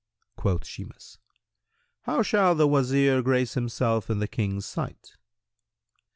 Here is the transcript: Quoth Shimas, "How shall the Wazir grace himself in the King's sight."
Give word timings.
Quoth 0.35 0.65
Shimas, 0.65 1.19
"How 2.05 2.23
shall 2.23 2.55
the 2.55 2.67
Wazir 2.67 3.21
grace 3.21 3.53
himself 3.53 4.09
in 4.09 4.17
the 4.17 4.27
King's 4.27 4.65
sight." 4.65 5.15